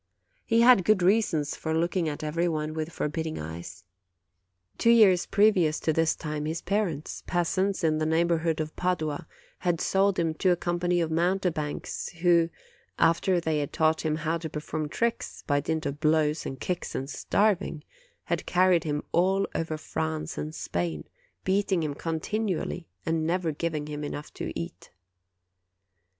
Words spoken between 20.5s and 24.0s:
Spain, beating him continually and never giving